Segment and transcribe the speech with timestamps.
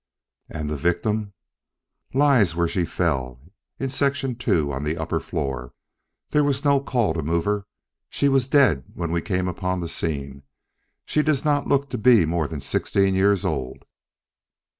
[0.49, 1.33] "And the victim?"
[2.11, 3.39] "Lies where she fell,
[3.77, 5.75] in Section II on the upper floor.
[6.31, 7.67] There was no call to move her.
[8.09, 10.41] She was dead when we came upon the scene.
[11.05, 13.85] She does not look to be more than sixteen years old."